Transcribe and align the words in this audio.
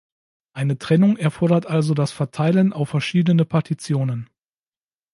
Eine 0.53 0.79
Trennung 0.79 1.15
erfordert 1.17 1.67
also 1.67 1.93
das 1.93 2.11
Verteilen 2.11 2.73
auf 2.73 2.89
verschiedene 2.89 3.45
Partitionen. 3.45 4.31